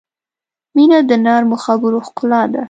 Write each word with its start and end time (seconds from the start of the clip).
•مینه 0.75 0.99
د 1.09 1.11
نرمو 1.25 1.57
خبرو 1.65 1.99
ښکلا 2.07 2.41
ده. 2.51 2.59